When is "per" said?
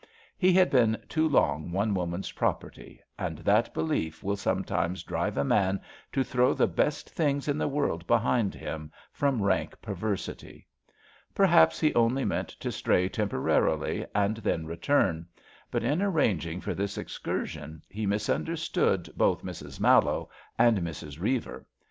11.35-11.45